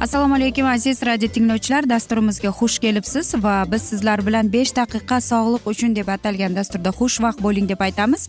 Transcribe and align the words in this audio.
assalomu 0.00 0.34
alaykum 0.34 0.66
aziz 0.66 1.02
radio 1.06 1.28
tinglovchilar. 1.28 1.88
Dasturimizga 1.88 2.48
xush 2.48 2.78
kelibsiz 2.78 3.34
va 3.44 3.64
biz 3.72 3.82
sizlar 3.82 4.26
bilan 4.26 4.52
besh 4.52 4.72
daqiqa 4.76 5.20
sog'liq 5.20 5.68
uchun 5.72 5.96
deb 5.96 6.08
atalgan 6.08 6.56
dasturda 6.56 6.90
xushvaqt 7.00 7.42
bo'ling 7.42 7.68
deb 7.68 7.80
aytamiz. 7.80 8.28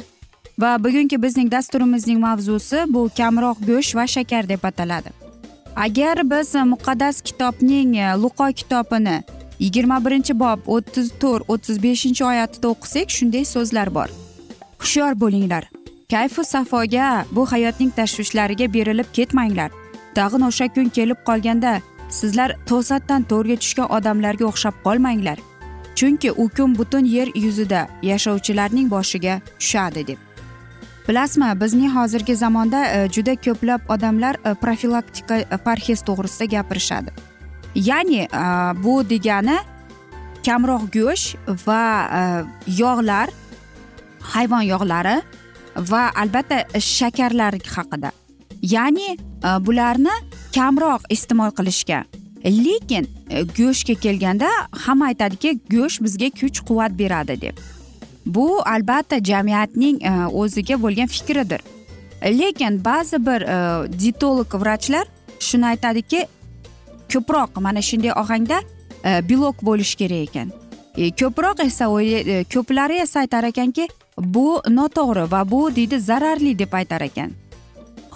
Va 0.59 0.71
bugungi 0.83 1.21
bizning 1.23 1.51
dasturimizning 1.51 2.19
mavzusi 2.19 2.83
bu 2.87 3.09
kamroq 3.17 3.57
go'sht 3.69 3.95
va 3.95 4.07
shakar 4.07 4.49
deb 4.49 4.63
ataladi. 4.63 5.09
Agar 5.75 6.29
biz 6.31 6.55
muqaddas 6.73 7.21
kitobning 7.21 7.97
e, 7.97 8.07
luqo 8.23 8.51
kitobini 8.59 9.23
yigirma 9.59 10.05
birinchi 10.05 10.39
bob 10.39 10.59
o'ttiz 10.67 11.11
to'rt 11.21 11.43
o'ttiz 11.47 11.83
beshinchi 11.83 12.23
oyatida 12.31 12.67
o'qisak 12.73 13.07
shunday 13.17 13.45
so'zlar 13.45 13.95
bor. 13.95 14.09
Hushyor 14.81 15.13
bo'linglar. 15.23 15.63
Kayfu 16.11 16.43
safoga 16.43 17.25
bu 17.31 17.51
hayotning 17.51 17.91
tashvishlariga 17.99 18.73
berilib 18.73 19.09
ketmanglar. 19.13 19.80
Tag'in 20.17 20.47
o'sha 20.49 20.67
kun 20.75 20.89
kelib 20.97 21.19
qolganda 21.29 21.79
sizlar 22.09 22.55
to'satdan 22.69 23.23
to'rga 23.31 23.55
tushgan 23.63 23.87
odamlarga 23.97 24.45
o'xshab 24.51 24.75
qolmanglar. 24.85 25.39
Chunki 25.95 26.31
u 26.31 26.49
kun 26.57 26.75
butun 26.77 27.05
yer 27.05 27.27
yuzida 27.35 27.87
yashovchilarning 28.09 28.87
boshiga 28.89 29.39
tushadi 29.59 30.07
deb. 30.07 30.19
Bilasizmi 31.07 31.61
bizning 31.61 31.91
hozirgi 31.97 32.35
zamonda 32.35 32.85
e, 32.85 33.09
juda 33.09 33.35
ko'plab 33.35 33.81
odamlar 33.89 34.35
e, 34.45 34.53
profilaktika 34.53 35.35
e, 35.37 35.57
parhez 35.65 36.01
to'g'risida 36.07 36.45
gapirishadi. 36.55 37.11
Ya'ni 37.75 38.27
bu 38.83 38.93
degani 39.09 39.57
kamroq 40.45 40.83
go'sht 40.95 41.37
va 41.67 41.83
yog'lar 42.67 43.29
hayvon 44.33 44.65
yog'lari 44.67 45.21
va 45.91 46.01
albatta 46.23 46.57
shakarlar 46.79 47.53
haqida. 47.75 48.11
Ya'ni 48.61 49.17
Э, 49.43 49.65
bularni 49.65 50.13
kamroq 50.55 51.01
iste'mol 51.09 51.51
qilishga. 51.57 52.03
Lekin 52.45 53.07
e, 53.29 53.43
go'shtga 53.57 53.93
kelganda 53.93 54.49
hamma 54.85 55.07
aytadiki 55.11 55.59
go'sht 55.69 56.01
bizga 56.05 56.29
kuch 56.29 56.61
quvvat 56.67 56.93
beradi 56.99 57.41
deb. 57.41 57.57
Bu 58.25 58.61
albatta 58.65 59.17
jamiyatning 59.23 60.01
e, 60.01 60.11
o'ziga 60.41 60.77
bo'lgan 60.81 61.07
fikridir. 61.07 61.61
Lekin 62.21 62.85
ba'zi 62.85 63.17
bir 63.25 63.41
e, 63.41 63.57
dietolog 63.99 64.53
vrachlar 64.61 65.05
shuni 65.39 65.65
aytadiki 65.73 66.25
ko'proq 67.13 67.61
mana 67.61 67.81
shunday 67.81 68.13
ohangda 68.21 68.61
belok 69.29 69.65
bo'lishi 69.65 69.97
kerak 69.97 70.29
ekan. 70.29 70.49
Ko'proq 71.19 71.65
esa 71.65 71.85
ko'plari 72.53 73.01
esa 73.01 73.19
aytar 73.25 73.43
ekanki 73.49 73.87
bu 74.17 74.61
noto'g'ri 74.69 75.25
va 75.31 75.41
bu 75.51 75.75
deydi 75.75 75.99
zararli 75.99 76.57
deb 76.59 76.73
aytar 76.73 77.01
ekan. 77.01 77.31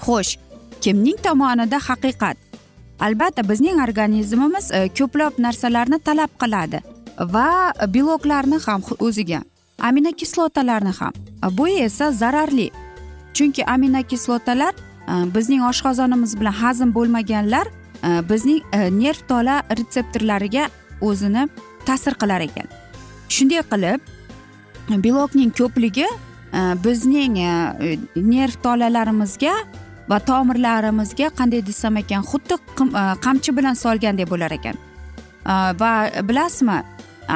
Xo'sh 0.05 0.44
kimning 0.81 1.17
tomonida 1.23 1.79
haqiqat? 1.79 2.37
Albatta 2.99 3.43
bizning 3.49 3.81
organizmimiz 3.83 4.71
e, 4.71 4.87
ko'plab 4.97 5.39
narsalarni 5.45 5.99
talab 5.99 6.31
qiladi 6.41 6.79
va 7.33 7.73
beloklarni 7.95 8.59
ham 8.65 8.83
o'ziga 8.99 9.41
aminokislotalarni 9.79 10.93
ham. 10.99 11.13
E, 11.43 11.57
bu 11.57 11.67
esa 11.67 12.11
zararli. 12.11 12.69
Chunki 13.33 13.65
aminokislotalar 13.65 14.73
e, 14.73 15.13
bizning 15.35 15.63
oshqozonimiz 15.71 16.39
bilan 16.39 16.55
hazm 16.61 16.93
bo'lmaganlar 16.95 17.67
bizning 18.29 18.61
nerv 19.01 19.21
tola 19.27 19.63
retseptorlariga 19.77 20.67
o'zini 21.01 21.47
ta'sir 21.85 22.13
qilar 22.21 22.41
ekan. 22.47 22.67
Shunday 23.29 23.63
qilib 23.71 23.99
belokning 25.05 25.49
ko'pligi 25.59 26.05
bizning 26.83 27.39
nerv 28.15 28.53
tolalarimizga 28.63 29.55
va 30.09 30.19
tomirlarimizga 30.19 31.31
qanday 31.39 31.61
desam 31.65 31.97
ekan 32.01 32.23
xuddi 32.31 32.57
e, 32.57 33.03
qamchi 33.25 33.55
bilan 33.57 33.73
solgandek 33.83 34.29
bo'lar 34.29 34.51
ekan. 34.57 34.75
E, 34.75 35.53
va 35.81 35.93
bilasizmi 36.29 36.79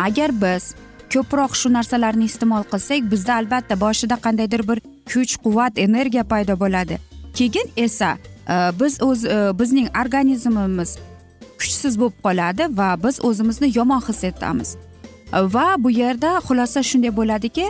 agar 0.05 0.31
biz 0.43 0.73
ko'proq 1.13 1.55
shu 1.61 1.73
narsalarni 1.73 2.29
iste'mol 2.31 2.65
qilsak 2.71 3.11
bizda 3.11 3.37
albatta 3.41 3.79
boshida 3.85 4.15
qandaydir 4.25 4.67
bir 4.69 4.81
kuch 5.11 5.37
quvvat 5.45 5.79
energiya 5.85 6.23
paydo 6.23 6.59
bo'ladi. 6.63 6.99
Keyin 7.37 7.71
esa 7.85 8.17
e, 8.53 8.55
biz 8.79 9.01
o'z 9.09 9.25
bizning 9.59 9.87
organizmimiz 10.03 10.97
kuchsiz 11.59 11.99
bo'lib 12.01 12.21
qoladi 12.25 12.69
va 12.79 12.89
biz 13.03 13.15
o'zimizni 13.27 13.71
yomon 13.77 14.01
his 14.07 14.23
etamiz. 14.31 14.77
Va 15.55 15.67
bu 15.83 15.89
yerda 15.91 16.29
xulosa 16.47 16.83
shunday 16.89 17.11
bo'ladiki 17.19 17.65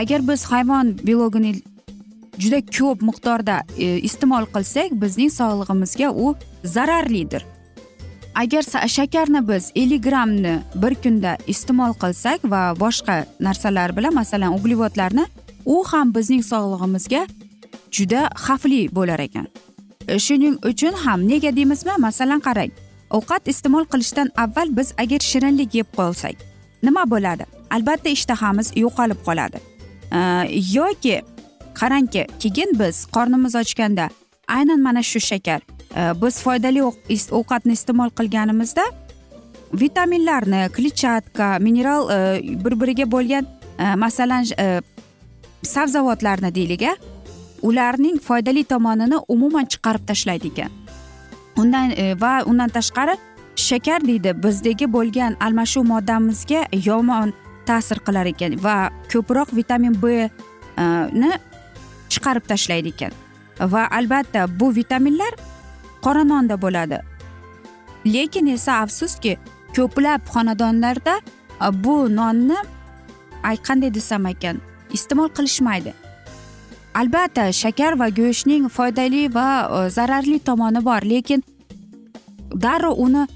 agar 0.00 0.28
biz 0.28 0.44
hayvon 0.44 0.86
biologini 1.06 1.52
juda 2.38 2.60
ko'p 2.60 3.02
miqdorda 3.02 3.62
e, 3.78 3.98
iste'mol 4.08 4.46
qilsak 4.54 4.94
bizning 5.02 5.30
sog'lig'imizga 5.30 6.10
u 6.10 6.34
zararlidir. 6.64 7.44
Agar 8.34 8.62
shakarni 8.88 9.48
biz 9.48 9.70
ellik 9.76 10.02
grammni 10.02 10.54
bir 10.74 10.94
kunda 10.94 11.36
iste'mol 11.46 11.94
qilsak 12.02 12.44
va 12.44 12.62
boshqa 12.80 13.24
narsalar 13.40 13.96
bilan 13.96 14.14
masalan 14.14 14.54
uglevodlarni 14.58 15.26
u 15.64 15.84
ham 15.90 16.14
bizning 16.14 16.42
sog'lig'imizga 16.42 17.26
juda 17.90 18.28
xavfli 18.46 18.88
bo'lar 18.96 19.20
ekan. 19.26 19.46
E, 20.08 20.18
shuning 20.18 20.58
uchun 20.70 20.94
ham 21.04 21.28
nega 21.28 21.56
deymizmi? 21.56 21.92
Masalan 21.98 22.40
qarang 22.40 22.72
ovqat 23.10 23.48
iste'mol 23.52 23.86
qilishdan 23.92 24.32
avval 24.36 24.76
biz 24.78 24.92
agar 24.98 25.20
shirinlik 25.30 25.74
yeb 25.74 25.88
qolsak 25.96 26.42
nima 26.82 27.04
bo'ladi? 27.10 27.46
Albatta 27.70 28.08
ishtahamiz 28.08 28.72
yo'qolib 28.76 29.20
qoladi. 29.26 29.62
E, 30.12 30.18
yoki 30.78 31.22
qarangki 31.80 32.26
keyin 32.42 32.78
biz 32.80 33.06
qornimiz 33.16 33.54
ochganda 33.62 34.08
aynan 34.48 34.80
mana 34.80 35.02
shu 35.02 35.20
shakar 35.20 35.60
e, 35.96 36.02
biz 36.22 36.42
foydali 36.42 36.82
ovqatni 37.40 37.72
iste'mol 37.72 38.10
qilganimizda 38.18 38.84
vitaminlarni 39.72 40.68
kletchatka 40.76 41.58
mineral 41.58 42.08
bir 42.64 42.80
biriga 42.80 43.10
bo'lgan 43.10 43.46
e, 43.78 43.94
masalan 43.94 44.44
e, 44.58 44.82
sabzavotlarni 45.62 46.54
deylik 46.54 46.82
a 46.82 46.96
ularning 47.62 48.20
foydali 48.20 48.64
tomonini 48.64 49.18
umuman 49.28 49.64
chiqarib 49.64 50.06
tashlaydi 50.06 50.52
ekan 50.52 50.70
undan 51.56 51.94
va 52.20 52.42
undan 52.46 52.68
tashqari 52.68 53.16
shakar 53.56 54.00
deydi 54.06 54.34
bizdagi 54.44 54.92
bo'lgan 54.92 55.36
almashuv 55.40 55.84
moddamizga 55.94 56.66
yomon 56.86 57.32
ta'sir 57.66 57.98
qilar 58.06 58.26
ekan 58.26 58.58
va 58.64 58.76
ko'proq 59.12 59.56
vitamin 59.56 59.94
b 60.02 60.28
ni 61.20 61.30
chiqarib 62.12 62.44
tashlaydi 62.50 62.88
ekan. 62.94 63.12
Va 63.72 63.88
albatta 63.98 64.46
bu 64.60 64.74
vitaminlar 64.76 65.32
qora 66.04 66.24
nonda 66.24 66.56
bo'ladi. 66.62 66.98
Lekin 68.06 68.46
esa 68.46 68.72
afsuski 68.84 69.38
ko'plab 69.76 70.20
xonadonlarda 70.34 71.14
bu 71.84 72.16
nonni 72.16 72.58
ay 73.42 73.56
qanday 73.66 73.94
desam 73.94 74.26
ekan 74.26 74.56
iste'mol 74.96 75.28
qilishmaydi. 75.36 75.92
Albatta 76.94 77.52
shakar 77.52 77.98
va 77.98 78.08
go'shtning 78.08 78.68
foydali 78.76 79.22
va 79.34 79.48
zararli 79.96 80.38
tomoni 80.38 80.84
bor 80.84 81.02
lekin 81.12 81.42
darrov 82.64 82.94
uni 83.06 83.26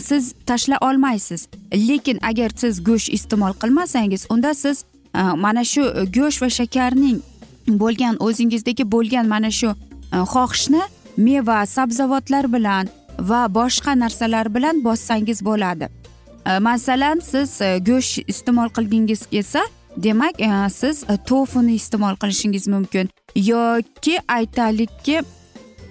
siz 0.00 0.34
tashlay 0.46 0.78
olmaysiz. 0.80 1.48
Lekin 1.88 2.18
agar 2.22 2.50
siz 2.56 2.84
go'sht 2.88 3.12
iste'mol 3.16 3.52
qilmasangiz 3.62 4.26
unda 4.30 4.54
siz 4.54 4.84
mana 5.14 5.64
shu 5.64 5.82
e, 5.82 6.04
go'sht 6.16 6.42
va 6.42 6.50
shakarning 6.50 7.22
bo'lgan 7.68 8.16
o'zingizdagi 8.20 8.84
bo'lgan 8.92 9.26
mana 9.28 9.50
shu 9.50 9.70
e, 10.12 10.16
xohishni 10.16 10.82
meva 11.16 11.66
sabzavotlar 11.66 12.52
bilan 12.52 12.88
va 13.18 13.54
boshqa 13.54 13.98
narsalar 13.98 14.54
bilan 14.54 14.84
bossangiz 14.84 15.44
bo'ladi. 15.44 15.88
E, 16.46 16.58
masalan 16.58 17.20
siz 17.20 17.60
e, 17.60 17.78
go'sht 17.78 18.28
iste'mol 18.32 18.68
qilgingiz 18.76 19.26
kelsa 19.26 19.62
demak 19.96 20.34
siz 20.70 21.04
tofuni 21.26 21.74
iste'mol 21.74 22.16
qilishingiz 22.22 22.68
mumkin 22.68 23.08
yoki 23.36 24.18
aytaylikki 24.28 25.22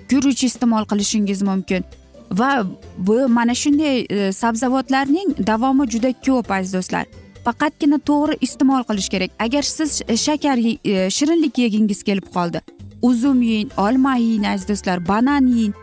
guruch 0.09 0.43
iste'mol 0.43 0.85
qilishingiz 0.91 1.41
mumkin. 1.41 1.83
Va 2.31 2.65
bu 2.97 3.27
mana 3.29 3.55
shunday 3.55 4.07
sabzavotlarning 4.33 5.29
davomi 5.47 5.89
juda 5.89 6.13
ko'p 6.25 6.51
aziz 6.51 6.73
do'stlar. 6.73 7.22
Faqatgina 7.45 7.99
to'g'ri 8.09 8.37
iste'mol 8.41 8.83
qilish 8.89 9.09
kerak. 9.13 9.31
Agar 9.39 9.61
siz 9.61 10.01
shakar 10.25 10.57
e, 10.57 11.09
shirinlik 11.09 11.57
yegingiz 11.57 12.03
kelib 12.03 12.27
qoldi 12.35 12.61
uzum 13.03 13.41
yeng 13.41 13.69
olma 13.77 14.15
yeng 14.15 14.47
aziz 14.47 14.67
do'stlar 14.69 15.07
banan 15.07 15.47
yeng 15.57 15.73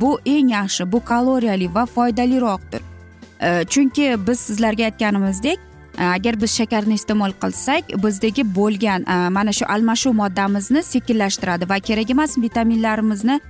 bu 0.00 0.18
eng 0.26 0.50
yaxshi 0.50 0.92
bu 0.92 1.00
kaloriyali 1.04 1.74
va 1.74 1.86
foydaliroqdir. 1.86 2.82
E, 3.40 3.64
chunki 3.64 4.16
biz 4.26 4.40
sizlarga 4.40 4.84
aytganimizdek 4.84 5.58
e, 5.98 6.04
agar 6.04 6.40
biz 6.42 6.56
shakarni 6.58 6.94
iste'mol 7.00 7.34
qilsak 7.42 7.92
bizdagi 8.04 8.44
bo'lgan 8.58 9.04
mana 9.36 9.52
shu 9.52 9.68
almashuv 9.74 10.16
moddamizni 10.22 10.82
sekinlashtiradi 10.82 11.68
va 11.68 11.78
kerak 11.78 12.10
emas 12.10 12.38
vitaminlarimizni 12.38 13.40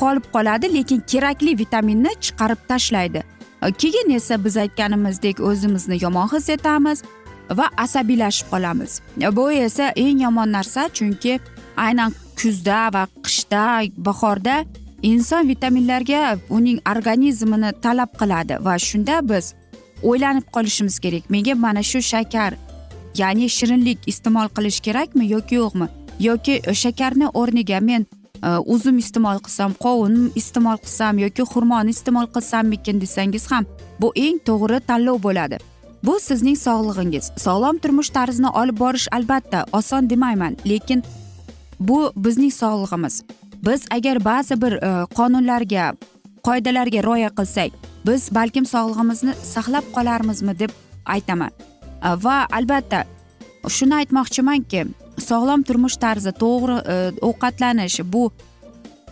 qolib 0.00 0.26
qoladi 0.34 0.74
lekin 0.74 1.00
kerakli 1.12 1.58
vitaminni 1.58 2.10
chiqarib 2.20 2.60
tashlaydi. 2.68 3.22
Э, 3.64 3.72
keyin 3.72 4.10
esa 4.10 4.44
biz 4.44 4.56
aytganimizdek 4.56 5.40
o'zimizni 5.40 5.98
yomon 6.02 6.28
his 6.28 6.48
etamiz 6.48 7.02
va 7.50 7.68
asabiylashib 7.76 8.46
qolamiz. 8.50 9.00
Э, 9.20 9.36
bu 9.36 9.52
esa 9.52 9.92
eng 9.96 10.22
yomon 10.22 10.52
narsa 10.52 10.88
chunki 10.88 11.40
aynan 11.76 12.12
kuzda 12.40 12.92
va 12.94 13.06
qishda 13.24 13.64
bahorda 13.96 14.64
inson 15.02 15.48
vitaminlarga 15.48 16.38
uning 16.50 16.78
organizmini 16.92 17.72
talab 17.82 18.10
qiladi 18.20 18.64
va 18.64 18.78
shunda 18.78 19.16
biz 19.28 19.54
o'ylanib 20.02 20.46
qolishimiz 20.54 20.98
kerak. 20.98 21.30
Menga 21.30 21.54
mana 21.54 21.82
shu 21.82 22.02
shakar 22.02 22.52
ya'ni 23.20 23.48
shirinlik 23.48 23.98
iste'mol 24.06 24.48
qilish 24.56 24.80
kerakmi 24.86 25.24
yoki 25.34 25.54
yo'qmi? 25.54 25.86
Yoki 26.20 26.54
shakarni 26.82 27.26
o'rniga 27.40 27.80
men 27.80 28.06
Э, 28.44 28.58
uzum 28.74 28.98
iste'mol 29.00 29.38
qilsam 29.44 29.72
qovun 29.80 30.16
iste'mol 30.40 30.76
qilsam 30.84 31.20
yoki 31.22 31.44
xurmoni 31.52 31.92
iste'mol 31.96 32.26
qilsammikin 32.34 32.98
desangiz 33.00 33.46
ham 33.52 33.64
bu 34.00 34.10
eng 34.24 34.40
to'g'ri 34.48 34.80
tanlov 34.88 35.22
bo'ladi. 35.26 35.58
Bu 36.06 36.18
sizning 36.20 36.58
sog'lig'ingiz. 36.66 37.30
Sog'lom 37.44 37.78
turmush 37.82 38.10
tarzini 38.16 38.50
olib 38.60 38.76
borish 38.82 39.06
albatta 39.16 39.64
oson 39.78 40.10
demayman 40.10 40.58
lekin 40.70 41.00
bu 41.80 41.98
bizning 42.16 42.52
sog'lig'imiz. 42.60 43.14
Biz 43.66 43.86
agar 43.96 44.20
ba'zi 44.24 44.60
bir 44.62 44.72
e, 44.88 44.90
qonunlarga 45.18 45.86
qoidalarga 46.46 47.00
rioya 47.06 47.30
qilsak 47.38 47.70
biz 48.06 48.28
balkim 48.38 48.66
sog'lig'imizni 48.74 49.32
saqlab 49.54 49.88
qolarmizmi 49.96 50.58
deb 50.58 50.76
aytaman. 51.16 51.52
E, 52.08 52.08
va 52.24 52.36
albatta 52.58 53.00
shuni 53.78 53.94
aytmoqchimanki 54.00 54.84
sog'lom 55.18 55.62
turmush 55.62 55.96
tarzi 55.96 56.32
to'g'ri 56.32 56.76
e, 56.94 56.96
ovqatlanish 57.28 58.00
bu 58.04 58.30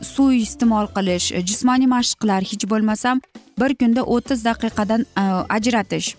suv 0.02 0.32
iste'mol 0.32 0.86
qilish 0.96 1.32
e, 1.32 1.42
jismoniy 1.46 1.88
mashqlar 1.94 2.42
hech 2.50 2.66
bo'lmasam 2.72 3.20
bir 3.60 3.74
kunda 3.80 4.02
o'ttiz 4.14 4.44
daqiqadan 4.44 5.06
e, 5.22 5.24
ajratish. 5.56 6.14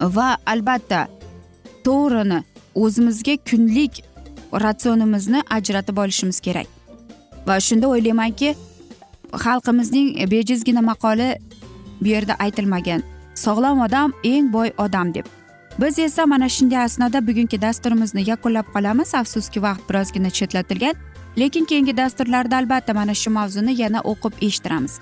Va 0.00 0.28
albatta 0.46 1.06
to'g'rini 1.86 2.42
o'zimizga 2.74 3.36
kunlik 3.50 4.02
ratsionimizni 4.64 5.42
ajratib 5.58 5.96
olishimiz 5.98 6.40
kerak. 6.40 6.66
Va 7.46 7.60
shunda 7.60 7.86
o'ylaymanki 7.94 8.54
xalqimizning 9.44 10.30
bejizgina 10.30 10.82
maqoli 10.90 11.30
bu 12.00 12.08
yerda 12.14 12.34
aytilmagan. 12.44 13.02
Sog'lom 13.34 13.82
odam 13.86 14.14
eng 14.24 14.52
boy 14.52 14.72
odam 14.78 15.14
deb. 15.14 15.26
Biz 15.80 15.98
esa 15.98 16.26
mana 16.26 16.48
shunday 16.48 16.78
asnoda 16.78 17.26
bugungi 17.26 17.62
dasturimizni 17.62 18.22
yakunlab 18.30 18.66
qolamiz. 18.74 19.14
Afsuski 19.14 19.62
vaqt 19.62 19.90
birozgina 19.90 20.30
chetlatilgan 20.30 20.94
lekin 21.38 21.64
keyingi 21.64 21.96
dasturlarda 21.96 22.56
albatta 22.56 22.94
mana 22.94 23.14
shu 23.14 23.30
mavzuni 23.30 23.80
yana 23.82 24.00
o'qib 24.00 24.34
eshittiramiz. 24.46 24.98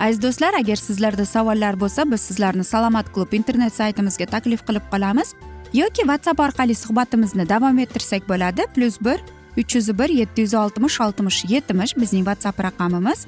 Aziz 0.00 0.22
do'stlar 0.22 0.54
agar 0.54 0.76
sizlarda 0.76 1.24
savollar 1.24 1.80
bo'lsa 1.80 2.10
biz 2.12 2.20
sizlarni 2.20 2.64
salomat 2.64 3.12
klub 3.14 3.32
internet 3.32 3.74
saytimizga 3.74 4.26
taklif 4.26 4.62
qilib 4.68 4.84
qolamiz 4.92 5.34
yoki 5.72 6.02
whatsapp 6.10 6.40
orqali 6.40 6.74
suhbatimizni 6.74 7.48
davom 7.48 7.78
ettirsak 7.78 8.28
bo'ladi. 8.28 8.62
Plyus 8.74 9.00
bir 9.00 9.18
uch 9.58 9.74
yuz 9.76 9.98
bir 9.98 10.08
yetti 10.08 10.40
yuz 10.46 10.54
oltmish 10.54 11.00
oltmish 11.00 11.44
yetmish 11.48 11.96
bizning 11.96 12.24
whatsapp 12.28 12.60
raqamimiz. 12.66 13.26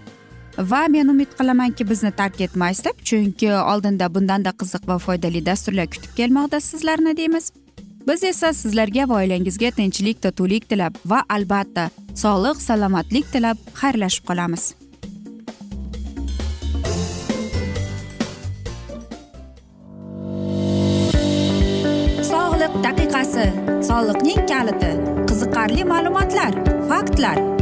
Va 0.58 0.86
men 0.88 1.08
umid 1.08 1.32
qilamanki 1.38 1.88
bizni 1.88 2.10
tark 2.12 2.40
etmaysiz 2.40 2.84
deb 2.84 3.00
chunki 3.04 3.50
oldinda 3.54 4.08
bundanda 4.14 4.52
qiziq 4.60 4.88
va 4.88 4.98
foydali 4.98 5.46
dasturlar 5.46 5.86
kutib 5.86 6.12
kelmoqda 6.16 6.60
sizlarni 6.60 7.16
deymiz. 7.16 7.52
Biz 8.08 8.24
esa 8.24 8.52
sizlarga 8.52 9.08
va 9.08 9.14
oilangizga 9.22 9.70
tinchlik 9.70 10.22
totuvlik 10.22 10.68
tilab 10.68 10.94
va 11.06 11.22
albatta 11.28 11.90
sog'lik 12.14 12.62
salomatlik 12.68 13.32
tilab 13.32 13.58
xayrlashib 13.80 14.26
qolamiz. 14.30 14.74
Sog'liq 22.32 22.74
daqiqasi 22.86 23.48
soliqning 23.88 24.46
kaliti 24.52 24.92
qiziqarli 25.30 25.84
ma'lumotlar 25.94 26.52
faktlar. 26.90 27.61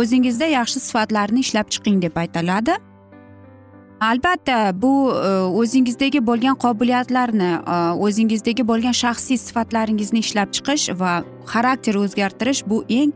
o'zingizda 0.00 0.46
yaxshi 0.58 0.80
sifatlarni 0.86 1.40
ishlab 1.46 1.68
chiqing 1.74 2.02
deb 2.02 2.16
aytiladi. 2.22 2.76
Albatta 4.00 4.82
bu 4.82 4.92
e, 5.12 5.28
o'zingizdagi 5.60 6.20
bo'lgan 6.26 6.56
qobiliyatlarni 6.64 7.52
e, 7.74 7.76
o'zingizdagi 8.06 8.68
bo'lgan 8.70 8.96
shaxsiy 9.02 9.38
sifatlaringizni 9.46 10.20
ishlab 10.26 10.52
chiqish 10.56 10.84
va 11.00 11.12
xarakter 11.52 11.94
o'zgartirish 12.02 12.62
bu 12.70 12.84
eng 12.98 13.12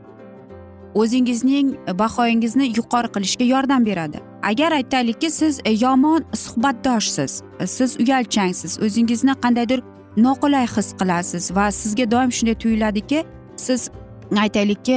o'zingizning 1.02 1.68
bahoyingizni 2.02 2.66
yuqori 2.78 3.08
qilishga 3.14 3.44
yordam 3.54 3.86
beradi. 3.86 4.18
Agar 4.42 4.72
aytaylikki 4.72 5.30
siz 5.30 5.60
e, 5.64 5.70
yomon 5.84 6.24
suhbatdoshsiz 6.44 7.42
siz 7.76 8.00
uyalchangsiz 8.00 8.78
o'zingizni 8.86 9.34
qandaydir 9.42 9.80
noqulay 10.16 10.66
his 10.76 10.88
qilasiz 11.00 11.54
va 11.56 11.70
sizga 11.70 12.10
doim 12.10 12.32
shunday 12.32 12.54
tuyuladiki 12.54 13.24
siz 13.56 13.90
aytaylikki 14.44 14.96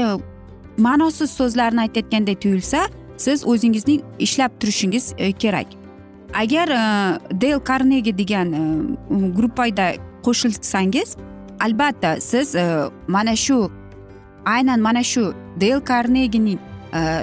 ma'nosiz 0.78 1.32
so'zlarni 1.32 1.82
aytayotgandek 1.82 2.42
tuyulsa 2.42 2.88
siz 3.18 3.48
o'zingizning 3.48 4.02
ishlab 4.20 4.52
turishingiz 4.60 5.14
e, 5.18 5.32
kerak. 5.32 5.68
Agar 6.34 6.70
e, 6.70 7.42
del 7.42 7.60
karnegi 7.60 8.18
degan 8.18 8.54
e, 8.54 8.62
gruppaga 9.36 9.94
qo'shilsangiz 10.26 11.18
albatta 11.60 12.22
siz 12.22 12.56
e, 12.56 12.66
mana 13.08 13.36
shu 13.36 13.72
aynan 14.46 14.80
mana 14.80 15.04
shu 15.04 15.34
del 15.60 15.80
karnegining 15.80 16.60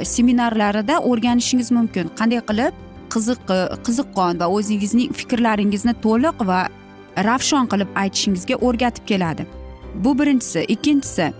seminarlarida 0.02 0.98
o'rganishingiz 0.98 1.70
mumkin. 1.70 2.10
Qanday 2.18 2.40
qilib? 2.48 2.74
Qiziq 3.14 3.52
qiziqqon 3.86 4.40
va 4.40 4.46
o'zingizning 4.56 5.12
fikrlaringizni 5.18 5.94
to'liq 6.04 6.42
va 6.48 6.60
ravshon 7.28 7.68
qilib 7.72 7.90
aytishingizga 8.02 8.56
o'rgatib 8.66 9.04
keladi. 9.06 9.46
Bu 9.94 10.18
birinchisi. 10.18 10.64
Ikkinchisi 10.74 11.32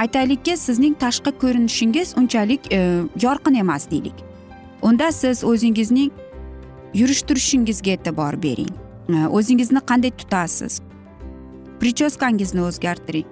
aytaylikki 0.00 0.56
sizning 0.56 0.94
tashqi 0.98 1.32
ko'rinishingiz 1.42 2.14
unchalik 2.18 2.72
e, 2.72 2.78
yorqin 3.22 3.54
emas 3.54 3.90
deylik. 3.90 4.14
Unda 4.82 5.12
siz 5.12 5.44
o'zingizning 5.44 6.10
yurish 6.94 7.22
turishingizga 7.22 7.90
e'tibor 7.90 8.42
bering. 8.42 8.72
E, 9.08 9.26
o'zingizni 9.28 9.80
qanday 9.90 10.10
tutasiz? 10.10 10.80
Prichoskangizni 11.80 12.62
o'zgartiring. 12.68 13.26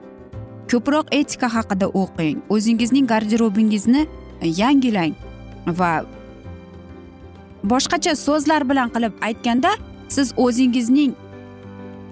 Ko'proq 0.71 1.07
etika 1.11 1.49
haqida 1.55 1.87
o'qing. 2.03 2.43
O'zingizning 2.49 3.07
garderobingizni 3.13 4.07
e, 4.41 4.49
yangilang 4.63 5.15
va 5.67 5.93
boshqacha 7.65 8.15
so'zlar 8.27 8.69
bilan 8.71 8.91
qilib 8.95 9.19
aytganda 9.29 9.75
siz 10.09 10.35
o'zingizning 10.37 11.13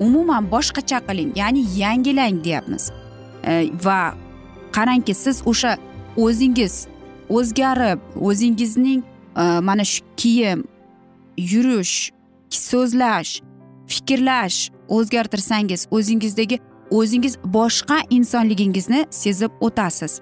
umuman 0.00 0.50
boshqacha 0.54 1.00
qiling 1.08 1.30
ya'ni 1.36 1.62
yangilang 1.82 2.44
deyapmiz. 2.44 2.90
E, 3.44 3.52
va 3.84 4.00
qarangki 4.76 5.14
siz 5.14 5.42
o'sha 5.46 5.76
o'zingiz 6.16 6.86
o'zgarib 7.28 8.00
o'zingizning 8.28 9.02
e, 9.36 9.42
mana 9.68 9.84
shu 9.84 10.00
kiyim 10.16 10.64
yurish 11.36 12.10
so'zlash 12.50 13.42
fikrlash 13.86 14.70
o'zgartirsangiz 14.88 15.86
o'zingizdagi 15.90 16.58
o'zingiz 16.90 17.38
boshqa 17.44 17.98
insonligingizni 18.10 19.06
sezib 19.10 19.50
o'tasiz. 19.60 20.20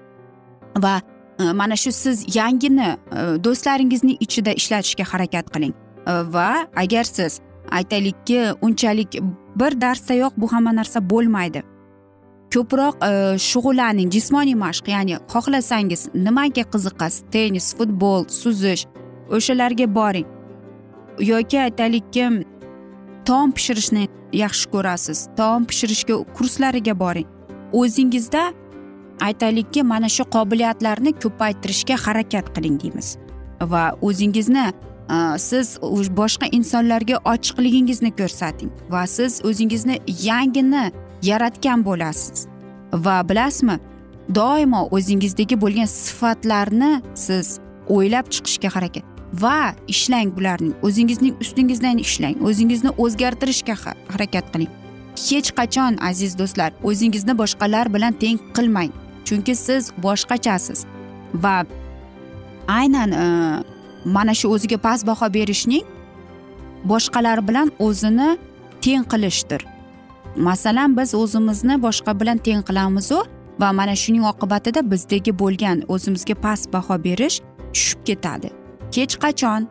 Va 0.77 1.01
e, 1.39 1.51
mana 1.53 1.75
shu 1.75 1.91
siz 1.91 2.35
yangini 2.35 2.89
do'stlaringizni 2.89 3.43
do'stlaringizning 3.43 4.17
ichida 4.25 4.51
ishlatishga 4.61 5.05
harakat 5.11 5.45
qiling. 5.53 5.73
Va 6.35 6.67
agar 6.75 7.03
siz 7.03 7.41
aytaylikki 7.71 8.39
unchalik 8.61 9.19
bir 9.55 9.81
darsdayoq 9.81 10.33
bu 10.37 10.51
hamma 10.53 10.75
narsa 10.75 11.09
bo'lmaydi. 11.09 11.63
Ko'proq 12.53 12.95
e, 13.05 13.37
shug'ullaning 13.37 14.09
jismoniy 14.13 14.57
mashq 14.57 14.89
ya'ni 14.93 15.17
xohlasangiz 15.33 16.09
nimaga 16.13 16.63
qiziqasiz? 16.73 17.23
Tennis 17.33 17.67
futbol 17.77 18.25
suzish 18.41 18.85
o'shalarga 19.35 19.87
boring. 19.97 20.27
Yoki 21.31 21.59
aytaylikki 21.65 22.25
taom 23.27 23.51
pishirishni 23.57 24.07
yaxshi 24.43 24.71
ko'rasiz. 24.73 25.27
Taom 25.37 25.65
pishirishga 25.69 26.15
kurslariga 26.37 26.99
boring. 27.03 27.27
O'zingizda 27.81 28.43
aytaylikki 29.27 29.83
mana 29.83 30.09
shu 30.09 30.23
qobiliyatlarni 30.35 31.13
ko'paytirishga 31.23 31.95
harakat 32.05 32.53
qiling 32.55 32.79
deymiz. 32.83 33.17
Va 33.61 33.83
o'zingizni 34.01 34.65
e, 34.69 34.73
siz 35.49 35.77
boshqa 36.21 36.49
insonlarga 36.57 37.21
ochiqligingizni 37.33 38.11
ko'rsating. 38.21 38.73
Va 38.93 39.05
siz 39.17 39.41
o'zingizni 39.45 39.99
yangini 40.29 40.85
yaratgan 41.23 41.85
bo'lasiz. 41.85 42.47
Va 42.93 43.21
bilasizmi 43.29 43.79
doimo 44.35 44.87
o'zingizdagi 44.91 45.61
bo'lgan 45.61 45.85
sifatlarni 45.85 47.01
siz 47.15 47.59
o'ylab 47.87 48.25
chiqishga 48.33 48.69
harakat. 48.75 49.05
Va 49.33 49.73
ishlang 49.87 50.29
bularning 50.37 50.73
o'zingizning 50.81 51.35
ustingizdan 51.43 51.97
ishlang 52.05 52.37
o'zingizni 52.47 52.91
o'zgartirishga 53.03 53.75
harakat 54.13 54.45
qiling. 54.53 54.71
Hech 55.27 55.49
qachon 55.59 55.99
aziz 56.09 56.37
do'stlar 56.39 56.71
o'zingizni 56.89 57.33
boshqalar 57.41 57.93
bilan 57.93 58.13
teng 58.23 58.39
qilmang 58.55 58.91
chunki 59.27 59.55
siz 59.55 59.91
boshqachasiz. 60.05 60.85
Va 61.33 61.65
aynan 62.67 63.11
e, 63.11 63.25
mana 64.05 64.33
shu 64.33 64.47
o'ziga 64.55 64.77
past 64.77 65.05
baho 65.09 65.33
berishning 65.33 65.85
boshqalar 66.91 67.47
bilan 67.47 67.71
o'zini 67.79 68.29
teng 68.81 69.03
qilishdir. 69.11 69.61
Masalan 70.35 70.97
biz 70.97 71.15
o'zimizni 71.15 71.75
boshqa 71.81 72.19
bilan 72.19 72.37
teng 72.37 72.63
qilamizu 72.69 73.19
va 73.59 73.71
mana 73.73 73.95
shuning 73.95 74.23
oqibatida 74.31 74.81
bizdagi 74.91 75.31
bo'lgan 75.41 75.83
o'zimizga 75.93 76.35
past 76.45 76.73
baho 76.73 77.03
berish 77.03 77.41
tushib 77.73 77.99
ketadi. 78.07 78.49
Hech 78.95 79.15
qachon 79.23 79.61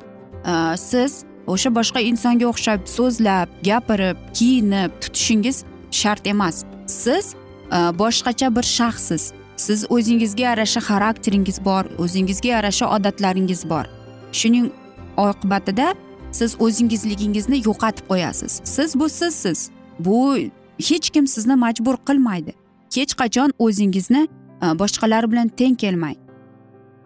e, 0.50 0.76
siz 0.76 1.24
o'sha 1.52 1.70
boshqa 1.78 2.00
insonga 2.10 2.46
o'xshab 2.52 2.80
so'zlab 2.96 3.48
gapirib 3.68 4.16
kiyinib 4.36 4.90
tutishingiz 5.02 5.64
shart 5.90 6.26
emas. 6.26 6.64
Siz 6.86 7.24
e, 7.76 7.78
boshqacha 8.00 8.48
bir 8.56 8.66
shaxssiz 8.78 9.32
siz 9.56 9.80
o'zingizga 9.90 10.42
yarasha 10.50 10.80
xarakteringiz 10.88 11.58
bor 11.64 11.84
o'zingizga 11.98 12.48
yarasha 12.48 12.86
odatlaringiz 12.96 13.62
bor. 13.70 13.84
Shuning 14.32 14.66
oqibatida 15.16 15.94
siz 16.38 16.56
o'zingizligingizni 16.64 17.58
yo'qotib 17.68 18.04
qo'yasiz. 18.10 18.60
Siz 18.64 18.90
bu 19.00 19.08
sizsiz. 19.08 19.70
Bu 19.98 20.36
hech 20.88 21.10
kim 21.10 21.26
sizni 21.26 21.54
majbur 21.54 21.96
qilmaydi. 22.08 22.52
Hech 22.94 23.12
qachon 23.20 23.50
o'zingizni 23.58 24.22
e, 24.62 24.66
boshqalar 24.80 25.30
bilan 25.30 25.48
teng 25.48 25.74
kelmang 25.74 26.28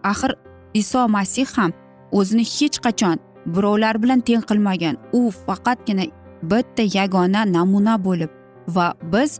axir 0.03 0.35
iso 0.73 1.07
masih 1.07 1.47
ham 1.55 1.71
o'zini 2.11 2.43
hech 2.55 2.77
qachon 2.85 3.17
birovlar 3.45 3.95
bilan 4.03 4.19
teng 4.19 4.43
qilmagan. 4.49 4.95
U 5.13 5.31
faqatgina 5.45 6.05
bitta 6.51 6.83
yagona 6.97 7.41
namuna 7.55 7.95
bo'lib 8.05 8.31
va 8.75 8.87
biz 9.13 9.39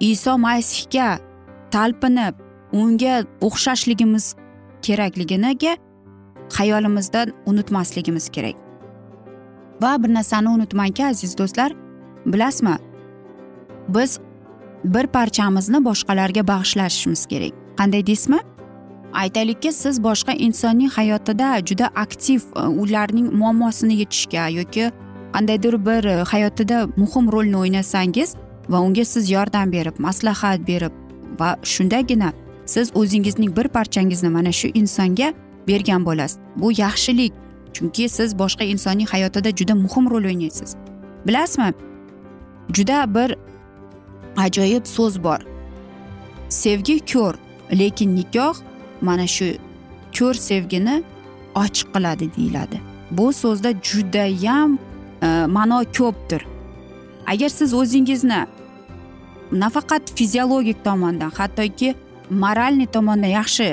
iso 0.00 0.38
masihga 0.38 1.08
talpinib 1.74 2.34
unga 2.72 3.14
o'xshashligimiz 3.46 4.34
kerakliginiga 4.86 5.76
xayolimizdan 6.56 7.28
unutmasligimiz 7.46 8.28
kerak. 8.28 8.56
Va 9.82 10.02
bir 10.02 10.14
narsani 10.14 10.48
unutmangki 10.48 11.06
aziz 11.06 11.38
do'stlar 11.38 11.70
bilasizmi? 12.26 12.76
Biz 13.88 14.18
bir 14.84 15.06
parchamizni 15.06 15.84
boshqalarga 15.84 16.48
bag'ishlashimiz 16.48 17.26
kerak. 17.26 17.52
Qanday 17.78 18.06
deysizmi? 18.06 18.38
Aytaylikki 19.12 19.72
siz 19.72 20.02
boshqa 20.02 20.32
insonning 20.32 20.90
hayotida 20.90 21.58
juda 21.66 21.86
aktiv 21.86 22.40
e, 22.56 22.60
ularning 22.60 23.32
muammosini 23.32 23.94
yechishga 23.94 24.48
yoki 24.48 24.90
qandaydir 25.32 25.86
bir 25.86 26.04
e, 26.04 26.22
hayotida 26.22 26.86
muhim 26.96 27.32
rolni 27.32 27.56
o'ynasangiz 27.56 28.34
va 28.68 28.80
unga 28.80 29.04
siz 29.04 29.30
yordam 29.30 29.72
berib 29.72 29.98
maslahat 29.98 30.68
berib 30.68 30.92
va 31.40 31.56
shundagina 31.62 32.32
siz 32.66 32.90
o'zingizning 32.94 33.56
bir 33.56 33.68
parchangizni 33.68 34.28
mana 34.28 34.52
shu 34.52 34.68
insonga 34.74 35.32
bergan 35.68 36.06
bo'lasiz. 36.06 36.38
Bu 36.56 36.72
yaxshilik 36.72 37.32
chunki 37.72 38.08
siz 38.08 38.38
boshqa 38.38 38.64
insonning 38.64 39.08
hayotida 39.08 39.50
juda 39.50 39.74
muhim 39.74 40.10
rol 40.10 40.24
o'ynaysiz 40.24 40.76
bilasizmi? 41.26 41.72
Juda 42.72 43.14
bir 43.14 43.36
ajoyib 44.36 44.86
so'z 44.86 45.22
bor. 45.22 45.40
Sevgi 46.48 46.98
ko'r 47.12 47.34
lekin 47.72 48.16
nikoh 48.16 48.56
mana 49.00 49.26
shu 49.26 49.48
ko'r 50.18 50.34
sevgini 50.34 51.02
ochiq 51.54 51.88
qiladi 51.94 52.26
deyiladi. 52.36 52.80
Bu 53.10 53.32
so'zda 53.32 53.70
judayam 53.88 54.78
e, 55.22 55.28
ma'no 55.56 55.84
ko'pdir. 55.98 56.42
Agar 57.26 57.48
siz 57.48 57.74
o'zingizni 57.74 58.46
nafaqat 59.52 60.02
fiziologik 60.16 60.84
tomondan 60.84 61.30
hattoki 61.30 61.94
moralniy 62.30 62.86
tomondan 62.86 63.32
yaxshi 63.38 63.68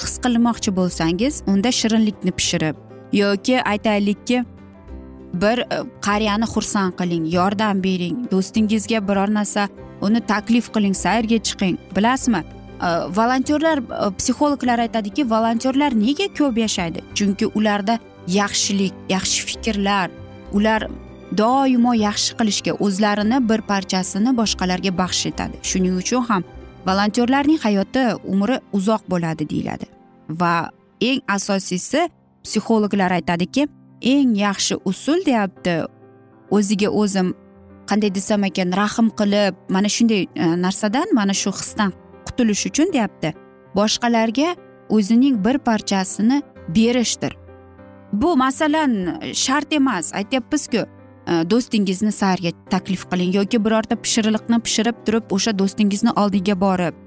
his 0.00 0.14
qilmoqchi 0.24 0.70
bo'lsangiz 0.78 1.42
unda 1.52 1.70
shirinlikni 1.72 2.32
pishirib 2.38 2.76
yoki 3.12 3.62
aytaylikki 3.62 4.44
bir 5.34 5.58
e, 5.58 5.66
qariyani 6.00 6.44
xursand 6.44 6.92
qiling 6.98 7.34
yordam 7.34 7.82
bering. 7.82 8.30
Do'stingizga 8.30 9.08
biror 9.08 9.34
narsa 9.34 9.68
uni 10.00 10.20
taklif 10.20 10.72
qiling 10.74 10.94
sayrga 10.94 11.38
chiqing. 11.48 11.78
Bilasizmi? 11.96 12.42
E, 12.82 12.88
volontyorlar 13.18 13.78
e, 13.78 14.14
psixologlar 14.18 14.78
aytadiki 14.78 15.30
volontyorlar 15.30 15.92
nega 15.94 16.28
ko'p 16.38 16.58
yashaydi? 16.58 17.04
Chunki 17.14 17.46
ularda 17.46 17.98
yaxshilik 18.26 18.94
yaxshi 19.08 19.46
fikrlar 19.46 20.10
ular 20.52 20.88
doimo 21.36 21.92
yaxshi 21.94 22.36
qilishga 22.38 22.72
o'zlarini 22.84 23.48
bir 23.48 23.60
parchasini 23.70 24.36
boshqalarga 24.40 24.92
baxsh 24.98 25.26
etadi. 25.30 25.56
Shuning 25.62 25.96
uchun 26.02 26.22
ham 26.28 26.42
volontyorlarning 26.86 27.58
hayoti 27.66 28.04
umri 28.24 28.60
uzoq 28.72 29.02
bo'ladi 29.10 29.48
deyiladi. 29.50 29.86
Va 30.30 30.70
eng 31.00 31.20
asosiysi 31.28 32.08
psixologlar 32.44 33.10
aytadiki 33.18 33.68
eng 34.02 34.34
yaxshi 34.36 34.76
usul 34.84 35.24
deyapti. 35.26 35.84
O'ziga 36.50 36.88
o'zim 36.90 37.34
qanday 37.90 38.10
desam 38.14 38.44
ekan 38.44 38.74
rahm 38.76 39.10
qilib 39.18 39.54
mana 39.68 39.88
shunday 39.88 40.26
e, 40.34 40.44
narsadan 40.64 41.14
mana 41.14 41.34
shu 41.34 41.50
hisdan 41.50 41.92
qutulish 42.26 42.66
uchun 42.70 42.92
deyapti. 42.92 43.34
Boshqalarga 43.76 44.54
o'zining 44.88 45.44
bir 45.44 45.58
parchasini 45.58 46.42
berishdir. 46.68 47.32
Bu 48.12 48.36
masalan 48.36 48.92
shart 49.34 49.72
emas. 49.72 50.14
Aytyapmizku 50.14 50.76
e, 50.76 50.86
do'stingizni 51.50 52.12
sayrga 52.12 52.50
taklif 52.70 53.08
qiling 53.10 53.34
yoki 53.34 53.64
birorta 53.64 53.96
pishiriliqni 54.04 54.60
pishirib 54.66 55.02
turib 55.06 55.34
o'sha 55.38 55.58
do'stingizni 55.58 56.14
oldiga 56.22 56.60
borib 56.60 57.06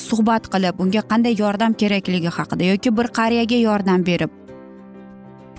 suhbat 0.00 0.48
qilib 0.52 0.80
unga 0.82 1.02
qanday 1.12 1.34
yordam 1.42 1.74
kerakligi 1.82 2.30
haqida 2.38 2.70
yoki 2.72 2.96
bir 2.98 3.06
qariyaga 3.18 3.58
yordam 3.68 4.06
berib 4.10 4.30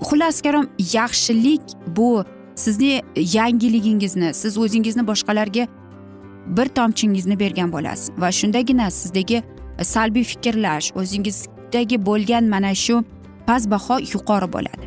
xullas 0.00 0.42
karom 0.42 0.66
yaxshilik 0.92 1.62
bu. 1.86 2.24
Sizni 2.54 3.02
yangiligingizni 3.16 4.34
siz 4.34 4.58
o'zingizni 4.58 5.06
boshqalarga 5.06 5.66
bir 6.46 6.68
tomchingizni 6.68 7.38
bergan 7.40 7.72
bo'lasiz. 7.72 8.10
Va 8.18 8.32
shundagina 8.32 8.90
sizdagi 8.90 9.42
e, 9.78 9.84
salbiy 9.84 10.24
fikrlash 10.24 10.92
o'zingizdagi 10.96 12.06
bo'lgan 12.06 12.44
mana 12.44 12.74
shu 12.74 13.04
past 13.46 13.70
baho 13.70 13.98
yuqori 13.98 14.52
bo'ladi. 14.52 14.84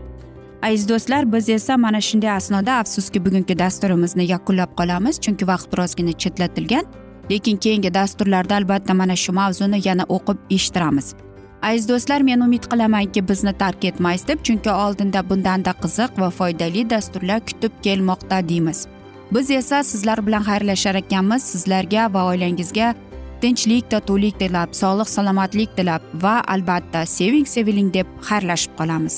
Aziz 0.63 0.89
do'stlar 0.89 1.33
biz 1.33 1.49
esa 1.49 1.77
mana 1.77 2.01
shunday 2.01 2.31
asnoda 2.31 2.73
afsuski 2.73 3.25
bugungi 3.25 3.59
dasturimizni 3.59 4.25
yakunlab 4.33 4.71
qolamiz. 4.79 5.19
Chunki 5.19 5.47
vaqt 5.47 5.73
birozgina 5.73 6.11
chetlatilgan 6.11 6.85
lekin 7.31 7.57
keyingi 7.57 7.93
dasturlarda 7.93 8.55
albatta 8.55 8.93
mana 8.93 9.15
shu 9.15 9.33
mavzuni 9.33 9.81
yana 9.87 10.03
o'qib 10.03 10.37
eshittiramiz. 10.49 11.15
Aziz 11.61 11.89
do'stlar 11.89 12.21
men 12.21 12.41
umid 12.41 12.65
qilamanki 12.71 13.27
bizni 13.29 13.53
tark 13.53 13.85
etmaysiz 13.85 14.27
deb 14.27 14.43
chunki 14.43 14.71
oldinda 14.71 15.29
bundanda 15.29 15.73
qiziq 15.83 16.19
va 16.21 16.29
foydali 16.29 16.89
dasturlar 16.89 17.39
kutib 17.39 17.71
kelmoqda 17.83 18.49
deymiz. 18.49 18.87
Biz 19.31 19.51
esa 19.51 19.83
sizlar 19.83 20.27
bilan 20.27 20.43
xayrlashar 20.43 20.95
ekanmiz. 20.95 21.43
Sizlarga 21.43 22.13
va 22.13 22.25
oilangizga 22.31 22.93
tinchlik 23.41 23.89
totuvlik 23.91 24.39
tilab 24.39 24.73
sog'lik 24.81 25.09
salomatlik 25.09 25.77
tilab 25.77 26.01
va 26.25 26.35
albatta 26.55 27.05
seving 27.05 27.47
seviling 27.55 27.93
deb 27.93 28.07
xayrlashib 28.29 28.77
qolamiz. 28.77 29.17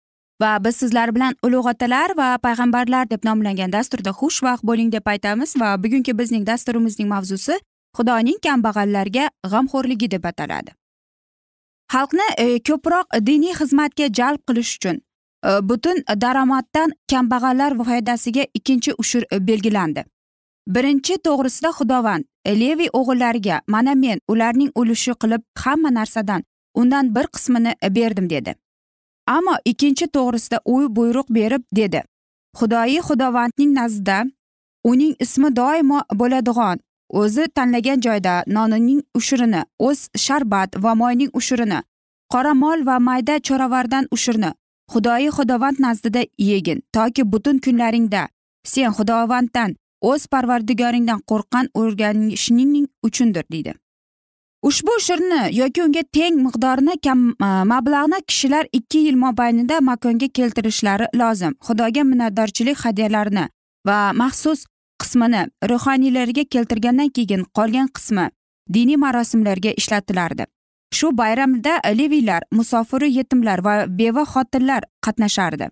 Va 0.41 0.63
biz 0.65 0.75
sizlar 0.75 1.15
bilan 1.15 1.35
ulug' 1.45 1.69
otalar 1.73 2.17
va 2.17 2.37
payg'ambarlar 2.45 3.09
deb 3.09 3.25
nomlangan 3.29 3.73
dasturda 3.73 4.11
xushvaqt 4.19 4.63
bo'ling 4.69 4.91
deb 4.95 5.05
aytamiz 5.13 5.55
va 5.61 5.69
bugungi 5.83 6.17
bizning 6.21 6.45
dasturimizning 6.47 7.09
mavzusi 7.13 7.59
xudoning 7.97 8.39
kambag'allarga 8.45 9.29
g'amxo'rligi 9.51 10.11
deb 10.11 10.25
ataladi. 10.31 10.71
Xalqni 11.93 12.27
e, 12.37 12.45
ko'proq 12.67 13.19
diniy 13.29 13.53
xizmatga 13.59 14.07
jalb 14.19 14.41
qilish 14.47 14.71
uchun 14.77 14.97
e, 14.97 15.59
butun 15.69 15.97
daromaddan 16.23 16.95
kambag'allar 17.11 17.77
foydasiga 17.83 18.47
ikkinchi 18.59 18.95
ushur 19.03 19.23
e, 19.31 19.39
belgilandi. 19.47 20.05
Birinchi 20.75 21.17
to'g'risida 21.27 21.71
xudovand 21.79 22.23
e, 22.45 22.51
leviy 22.61 22.89
o'g'illariga 22.99 23.61
mana 23.67 23.95
men 24.03 24.19
ularning 24.27 24.71
ulushi 24.75 25.13
qilib 25.21 25.43
hamma 25.63 25.93
narsadan 25.99 26.43
undan 26.73 27.15
bir 27.15 27.27
qismini 27.35 27.75
e, 27.83 27.95
berdim 27.95 28.29
dedi. 28.29 28.55
Ammo 29.27 29.55
ikkinchi 29.65 30.07
to'g'risida 30.07 30.59
u 30.65 30.95
buyruq 30.95 31.27
berib 31.29 31.63
dedi. 31.71 32.03
Xudoyi 32.57 32.99
xudovandning 33.07 33.73
nazdida 33.79 34.25
uning 34.83 35.15
ismi 35.19 35.55
doimo 35.55 36.01
bo'ladigan 36.15 36.79
o'zi 37.09 37.47
tanlagan 37.55 38.01
joyda 38.01 38.43
nonining 38.47 39.01
ushurini 39.15 39.61
o'z 39.79 39.99
sharbat 40.25 40.69
va 40.83 40.95
moyning 40.95 41.31
ushurini 41.33 41.79
qora 42.33 42.53
mol 42.63 42.85
va 42.85 42.99
mayda 42.99 43.39
choravardan 43.47 44.07
ushurini 44.11 44.51
xudoyi 44.93 45.29
xudovand 45.37 45.77
nazdida 45.85 46.21
yegin 46.37 46.79
toki 46.93 47.31
butun 47.31 47.59
kunlaringda 47.65 48.27
sen 48.73 48.91
xudovanddan 48.97 49.75
o'z 50.01 50.27
parvardigoringdan 50.33 51.21
qo'rqqan 51.29 51.65
o'rganishing 51.79 52.87
uchundir 53.07 53.45
deydi. 53.51 53.73
Ushbu 54.61 54.91
shirni 54.99 55.41
yoki 55.57 55.83
unga 55.83 56.03
teng 56.13 56.35
miqdorni 56.45 56.93
kam 57.05 57.29
e, 57.29 57.49
mablag'ni 57.73 58.19
kishilar 58.27 58.67
ikki 58.73 58.99
yil 59.07 59.17
mobaynida 59.23 59.79
makonga 59.81 60.27
keltirishlari 60.27 61.07
lozim. 61.15 61.55
Xudoga 61.67 62.03
minnatdorchilik 62.03 62.77
hadyalarini 62.85 63.47
va 63.87 63.97
maxsus 64.13 64.65
qismini 65.01 65.41
ruhoniylarga 65.69 66.43
keltirgandan 66.53 67.09
keyin 67.09 67.45
qolgan 67.57 67.87
qismi 67.97 68.29
diniy 68.73 68.97
marosimlarga 69.05 69.71
ishlatilardi. 69.81 70.45
Shu 70.93 71.17
bayramda 71.17 71.73
leviylar 71.99 72.43
musofiru 72.51 73.05
yetimlar 73.05 73.63
va 73.65 73.85
beva 73.87 74.23
xotinlar 74.33 74.83
qatnashardi. 75.05 75.69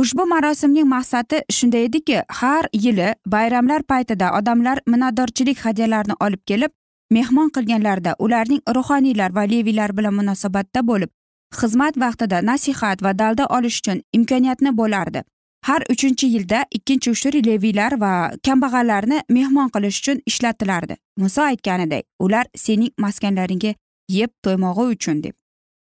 Ushbu 0.00 0.26
marosimning 0.26 0.88
maqsadi 0.88 1.38
shunday 1.56 1.84
ediki 1.88 2.22
har 2.40 2.64
yili 2.72 3.14
bayramlar 3.26 3.82
paytida 3.82 4.32
odamlar 4.38 4.78
minnatdorchilik 4.86 5.58
hadyalarini 5.66 6.16
olib 6.20 6.42
kelib 6.46 6.72
mehmon 7.10 7.50
qilganlarida 7.50 8.14
ularning 8.18 8.60
ruhoniylar 8.74 9.34
va 9.34 9.42
leviylar 9.52 9.96
bilan 9.96 10.14
munosabatda 10.14 10.82
bo'lib 10.90 11.10
xizmat 11.60 11.96
vaqtida 11.96 12.42
nasihat 12.42 13.02
va 13.02 13.18
dalda 13.18 13.46
olish 13.46 13.78
uchun 13.80 14.02
imkoniyatni 14.12 14.76
bo'lardi. 14.76 15.22
Har 15.66 15.82
uchinchi 15.90 16.26
yilda 16.34 16.64
ikkinchi 16.70 17.10
uchur 17.10 17.34
leviylar 17.48 17.92
va 18.00 18.12
kambag'allarni 18.46 19.22
mehmon 19.28 19.68
qilish 19.74 19.98
uchun 20.00 20.20
ishlatilardi. 20.26 20.96
Muso 21.16 21.42
aytganidek 21.42 22.04
ular 22.18 22.46
sening 22.56 22.92
maskanlaringga 22.98 23.74
yeb 24.08 24.30
to'ymog'i 24.44 24.86
uchun 24.96 25.22
deb. 25.24 25.34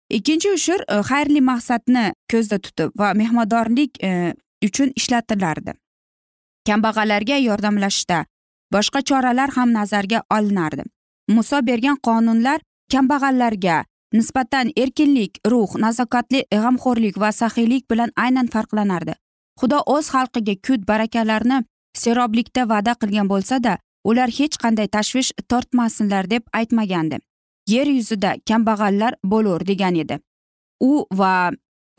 Ikkinchi 0.09 0.51
uchur 0.57 0.79
e, 0.87 1.01
xayrli 1.09 1.41
maqsadni 1.41 2.05
ko'zda 2.31 2.59
tutib 2.59 2.91
va 2.99 3.13
mehmondorlik 3.13 4.03
e, 4.03 4.33
uchun 4.67 4.93
ishlatilardi. 4.95 5.73
Kambag'allarga 6.67 7.37
yordamlashishda 7.41 8.25
boshqa 8.73 9.01
choralar 9.09 9.49
ham 9.57 9.73
nazarga 9.73 10.23
olinardi. 10.37 10.83
Muso 11.35 11.57
bergan 11.69 11.97
qonunlar 12.07 12.59
kambag'allarga 12.91 13.77
nisbatan 14.17 14.71
erkinlik 14.83 15.39
ruh 15.51 15.71
nazokatli 15.83 16.43
g'amxo'rlik 16.51 17.15
va 17.23 17.31
saxiylik 17.31 17.83
bilan 17.91 18.11
aynan 18.15 18.47
farqlanardi. 18.53 19.13
Xudo 19.59 19.79
o'z 19.95 20.05
xalqiga 20.13 20.55
kut 20.65 20.81
barakalarni 20.91 21.57
seroblikda 22.03 22.67
va'da 22.71 22.93
qilgan 23.01 23.27
bo'lsada 23.33 23.77
ular 24.09 24.29
hech 24.37 24.55
qanday 24.63 24.87
tashvish 24.95 25.31
tortmasinlar 25.49 26.29
deb 26.33 26.43
aytmagandi. 26.59 27.17
Yer 27.73 27.87
yuzida 27.87 28.31
kambag'allar 28.49 29.13
bo'lur 29.23 29.61
degan 29.71 29.95
edi. 30.03 30.19
U 30.89 31.05
va 31.19 31.51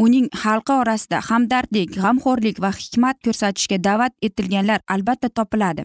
uning 0.05 0.27
xalqi 0.43 0.73
orasida 0.83 1.21
hamdardlik 1.29 1.97
g'amxo'rlik 1.97 2.61
va 2.65 2.71
hikmat 2.81 3.17
ko'rsatishga 3.25 3.79
da'vat 3.89 4.13
etilganlar 4.29 4.81
albatta 4.95 5.29
topiladi. 5.29 5.85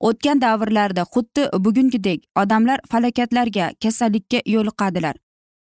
O'tgan 0.00 0.40
davrlarda 0.40 1.02
xuddi 1.14 1.48
bugungidek 1.64 2.26
odamlar 2.42 2.80
falokatlarga 2.90 3.70
kasallikka 3.82 4.40
yo'liqadilar. 4.46 5.16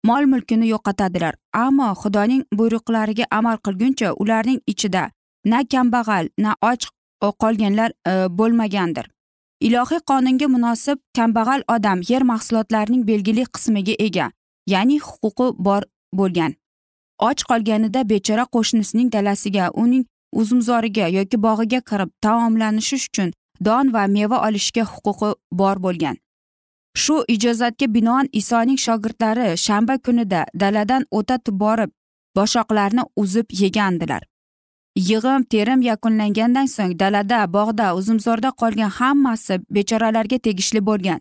Mol 0.04 0.26
mulkini 0.26 0.67
yo'qotadilar. 0.67 1.34
Ammo 1.54 1.93
xudoning 2.02 2.43
buyruqlariga 2.58 3.26
amal 3.32 3.58
qilguncha 3.65 4.13
ularning 4.13 4.60
ichida 4.67 5.10
na 5.46 5.63
kambag'al 5.63 6.30
na 6.38 6.56
och 7.24 7.36
qolganlar 7.39 7.91
e, 8.08 8.28
bo'lmagandir. 8.38 9.06
Ilohiy 9.62 10.00
qonunga 10.10 10.48
munosib 10.48 10.98
kambag'al 11.15 11.62
odam 11.76 12.02
yer 12.10 12.24
mahsulotlarining 12.24 13.08
belgili 13.08 13.46
qismiga 13.46 13.96
ega 14.00 14.32
ya'ni 14.67 15.00
huquqi 15.00 15.48
bor 15.65 15.84
bo'lgan. 16.13 16.54
Och 17.28 17.39
qolganida 17.50 18.10
bechora 18.10 18.46
qo'shnisining 18.56 19.12
dalasiga 19.13 19.69
uning 19.84 20.06
uzumzoriga 20.34 21.08
yoki 21.08 21.38
bog'iga 21.46 21.80
kirib 21.89 22.10
taomlanishi 22.22 22.96
uchun 22.96 23.32
don 23.65 23.93
va 23.93 24.04
meva 24.08 24.38
olishga 24.47 24.84
huquqi 24.91 25.30
bor 25.52 25.78
bo'lgan. 25.86 26.17
Shu 27.02 27.15
ijozatga 27.36 27.88
binoan 27.95 28.28
isoning 28.39 28.80
shogirdlari 28.86 29.47
shanba 29.65 29.95
kunida 30.06 30.45
daladan 30.62 31.04
o'ta 31.12 31.38
borib 31.63 31.91
boshoqlarni 32.36 33.04
uzib 33.15 33.47
yegandilar. 33.62 34.23
Yig'im 34.95 35.43
terim 35.43 35.82
yakunlangandan 35.82 36.67
so'ng 36.76 36.93
dalada 36.99 37.39
bog'da 37.54 37.95
uzumzorda 37.95 38.49
qolgan 38.62 38.91
hammasi 38.99 39.60
bechoralarga 39.76 40.38
tegishli 40.38 40.82
bo'lgan. 40.89 41.19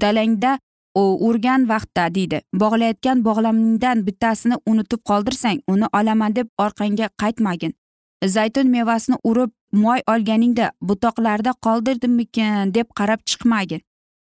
Dalangda 0.00 0.58
o'rgan 0.94 1.26
urgan 1.28 1.68
vaqtda 1.68 2.14
deydi 2.14 2.40
bog'layotgan 2.62 3.24
bog'lamingdan 3.24 4.06
bittasini 4.06 4.56
unutib 4.66 5.00
qoldirsang 5.08 5.58
uni 5.68 5.86
olaman 5.98 6.36
deb 6.36 6.48
orqangga 6.58 7.08
qaytmagin. 7.22 7.72
Zaytun 8.24 8.66
mevasini 8.70 9.16
urib 9.24 9.50
moy 9.72 10.00
olganingda 10.06 10.72
butoqlarda 10.82 11.52
qoldirdimmikin 11.66 12.74
deb 12.74 12.88
qarab 12.98 13.20
chiqmagin. 13.26 13.80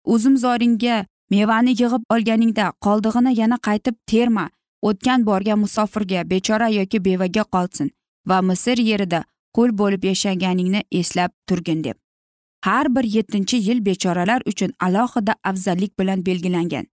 Uzumzoringga 0.06 1.06
mevani 1.30 1.72
yig'ib 1.82 2.04
olganingda 2.14 2.72
qoldig'ini 2.86 3.40
yana 3.40 3.58
qaytib 3.68 3.96
terma 4.08 4.50
o'tgan 4.82 5.26
borgan 5.26 5.60
musofirga 5.60 6.30
bechora 6.30 6.70
yoki 6.70 7.06
bevaga 7.06 7.44
qolsin 7.56 7.92
va 8.28 8.42
misr 8.42 8.78
yerida 8.90 9.24
qul 9.56 9.70
bo'lib 9.80 10.04
yashaganingni 10.04 10.82
eslab 10.92 11.32
turgin 11.48 11.84
deb. 11.84 11.98
Har 12.66 12.96
bir 12.96 13.04
yettinchi 13.04 13.58
yil 13.58 13.86
bechoralar 13.86 14.42
uchun 14.46 14.72
alohida 14.80 15.36
afzallik 15.44 16.00
bilan 16.00 16.26
belgilangan. 16.26 16.86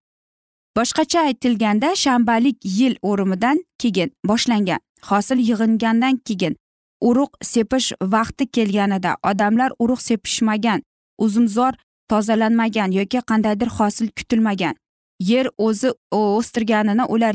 Boshqacha 0.76 1.20
aytilganda 1.28 1.94
shanbalik 1.94 2.56
yil 2.64 2.94
o'rimidan 3.02 3.64
keyin 3.78 4.10
boshlangan 4.24 4.80
hosil 5.02 5.38
yig'ingandan 5.48 6.16
keyin 6.16 6.56
urug' 7.00 7.36
sepish 7.42 7.92
vaqti 8.02 8.46
kelganida 8.46 9.16
odamlar 9.22 9.70
urug' 9.78 10.02
sepishmagan 10.08 10.82
uzumzor 11.18 11.72
tozalanmagan 12.08 12.92
yoki 12.92 13.20
qandaydir 13.30 13.68
hosil 13.78 14.08
kutilmagan. 14.16 14.74
Yer 15.20 15.46
o'zi 15.58 15.90
o'stirganini 16.12 17.04
ular 17.14 17.34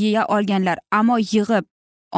yeya 0.00 0.26
olganlar 0.28 0.78
ammo 0.90 1.16
yig'ib 1.18 1.64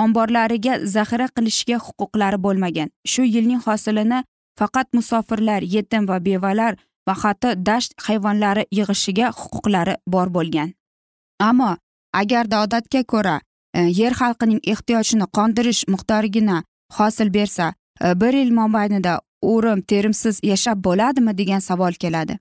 omborlariga 0.02 0.78
zaxira 0.94 1.28
qilishga 1.36 1.78
huquqlari 1.86 2.38
bo'lmagan. 2.46 2.88
Shu 3.06 3.22
yilning 3.22 3.62
hosilini 3.66 4.24
faqat 4.58 4.88
musofirlar 4.96 5.62
yetim 5.62 6.08
va 6.08 6.18
bevalar 6.26 6.74
va 7.08 7.14
hatto 7.22 7.54
dasht 7.68 7.92
hayvonlari 8.06 8.64
yig'ishiga 8.78 9.30
huquqlari 9.40 9.94
bor 10.06 10.28
bo'lgan. 10.36 10.72
Ammo 11.48 11.76
agarda 12.12 12.62
odatga 12.64 13.02
ko'ra 13.12 13.36
e, 13.74 13.80
yer 14.00 14.12
xalqining 14.20 14.60
ehtiyojini 14.72 15.26
qondirish 15.36 15.82
miqdorigina 15.92 16.62
hosil 16.92 17.34
bersa 17.34 17.74
э, 18.00 18.20
bir 18.20 18.32
yil 18.32 18.50
mobaynida 18.50 19.20
o'rim 19.42 19.80
terimsiz 19.82 20.40
yashab 20.42 20.84
bo'ladimi? 20.84 21.38
degan 21.38 21.58
savol 21.58 21.92
keladi. 21.92 22.38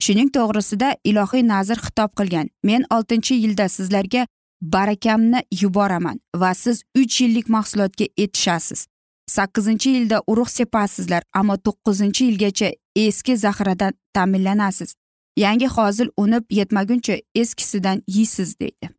Shuning 0.00 0.30
to'g'risida 0.36 0.96
ilohiy 1.04 1.48
nazir 1.48 1.78
xitob 1.86 2.10
qilgan 2.18 2.48
men 2.62 2.84
oltinchi 2.90 3.34
yilda 3.34 3.68
sizlarga 3.68 4.26
barakamni 4.62 5.40
yuboraman 5.62 6.20
va 6.36 6.54
siz 6.54 6.82
uch 6.96 7.20
yillik 7.20 7.48
mahsulotga 7.48 8.06
yetishasiz. 8.18 8.86
Sakkizinchi 9.26 9.90
yilda 9.90 10.22
urug' 10.26 10.50
sepasizlar 10.50 11.22
ammo 11.34 11.56
to'qqizinchi 11.56 12.24
yilgacha 12.24 12.68
eski 12.96 13.36
zaxiradan 13.36 13.92
ta'minlanasiz. 14.14 14.94
Yangi 15.36 15.66
hosil 15.66 16.08
unib 16.16 16.44
yetmaguncha 16.50 17.16
eskisidan 17.34 18.02
yeysiz 18.06 18.60
deydi. 18.60 18.97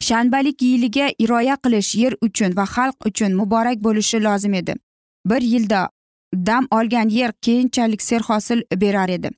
Shanbalik 0.00 0.62
yiliga 0.62 1.06
rioya 1.28 1.56
qilish 1.64 1.94
yer 2.02 2.14
uchun 2.26 2.56
va 2.56 2.64
xalq 2.74 3.06
uchun 3.08 3.34
muborak 3.40 3.78
bo'lishi 3.86 4.22
lozim 4.24 4.54
edi. 4.54 4.74
Bir 5.26 5.42
yilda 5.42 5.88
dam 6.34 6.66
olgan 6.70 7.08
yer 7.08 7.32
keyinchalik 7.32 8.02
serhosil 8.02 8.62
berar 8.76 9.08
edi. 9.08 9.30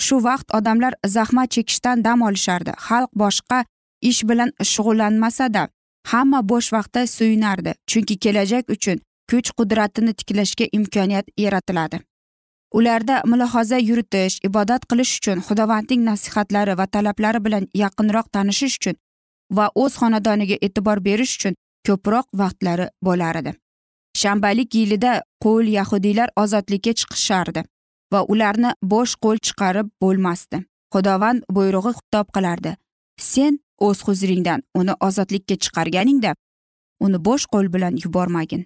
Shu 0.00 0.16
vaqt 0.24 0.54
odamlar 0.54 0.94
zahmat 1.06 1.50
chekishdan 1.50 2.04
dam 2.04 2.22
olishardi. 2.22 2.70
Xalq 2.70 3.10
boshqa 3.22 3.64
ish 4.00 4.22
bilan 4.28 4.50
shug'ullanmasada 4.72 5.68
hamma 6.10 6.40
bo'sh 6.50 6.72
vaqtda 6.72 7.06
suyunardi 7.06 7.74
chunki 7.90 8.18
kelajak 8.24 8.70
uchun 8.74 9.00
kuch 9.30 9.50
qudratini 9.58 10.12
tiklashga 10.14 10.66
imkoniyat 10.72 11.26
yaratiladi. 11.44 12.00
Ularda 12.78 13.22
mulohaza 13.24 13.78
yuritish 13.78 14.38
ibodat 14.48 14.82
qilish 14.90 15.12
uchun 15.18 15.38
xudovandning 15.46 16.02
nasihatlari 16.10 16.78
va 16.78 16.86
talablari 16.86 17.44
bilan 17.44 17.64
yaqinroq 17.82 18.26
tanishish 18.32 18.76
uchun 18.80 18.96
va 19.56 19.70
o'z 19.82 19.92
xonadoniga 20.00 20.56
e'tibor 20.66 20.98
berish 21.08 21.34
uchun 21.38 21.54
ko'proq 21.86 22.26
vaqtlari 22.40 22.86
bo'lar 23.06 23.40
edi. 23.40 23.52
Shanbalik 24.20 24.74
yilida 24.74 25.12
qo'l 25.44 25.66
yahudiylar 25.78 26.28
ozodlikka 26.42 26.92
chiqishardi 27.00 27.62
va 28.12 28.20
ularni 28.32 28.70
bo'sh 28.92 29.14
qo'l 29.24 29.38
chiqarib 29.46 29.88
bo'lmasdi. 30.02 30.58
Xudovand 30.94 31.40
buyrug'i 31.56 31.92
xitob 31.98 32.26
qilardi. 32.36 32.76
Sen 33.20 33.58
o'z 33.86 33.98
huzuringdan 34.06 34.60
uni 34.80 34.94
ozodlikka 35.06 35.54
chiqarganingda 35.64 36.34
uni 37.04 37.18
bo'sh 37.26 37.46
qo'l 37.52 37.72
bilan 37.74 37.94
yubormagin. 38.04 38.62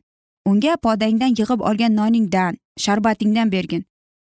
Unga 0.50 0.76
podangdan 0.86 1.34
yig'ib 1.38 1.60
olgan 1.68 1.92
noningdan 2.00 2.58
sharbatingdan 2.84 3.52
bergin. 3.52 3.82